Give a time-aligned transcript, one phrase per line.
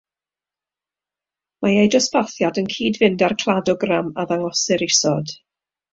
[1.65, 5.37] Mae eu dosbarthiad yn cyd-fynd â'r cladogram a ddangosir isod.